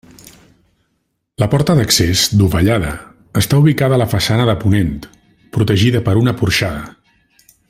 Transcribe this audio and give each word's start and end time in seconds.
La 1.43 1.47
porta 1.51 1.75
d'accés, 1.79 2.23
dovellada, 2.39 2.95
està 3.43 3.61
ubicada 3.65 3.99
a 3.99 4.03
la 4.05 4.09
façana 4.17 4.51
de 4.51 4.59
ponent, 4.67 4.93
protegida 5.59 6.05
per 6.09 6.21
una 6.25 6.39
porxada. 6.43 6.87